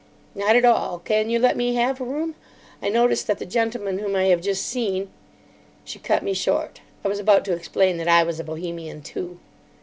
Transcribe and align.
"Not 0.33 0.55
at 0.55 0.65
all. 0.65 0.97
Can 0.97 1.29
you 1.29 1.37
let 1.37 1.55
me 1.55 1.75
have 1.75 2.01
a 2.01 2.03
room? 2.03 2.33
I 2.81 2.89
notice 2.89 3.21
that 3.21 3.37
the 3.37 3.45
gentleman 3.45 3.99
whom 3.99 4.15
I 4.15 4.23
have 4.29 4.41
just 4.41 4.65
seen——" 4.65 5.11
She 5.85 5.99
cut 5.99 6.23
me 6.23 6.33
short. 6.33 6.81
I 7.05 7.07
was 7.07 7.19
about 7.19 7.45
to 7.45 7.53
explain 7.53 7.97
that 7.97 8.07
I 8.07 8.23
was 8.23 8.39
a 8.39 8.43
Bohemian, 8.43 9.03
too. 9.03 9.37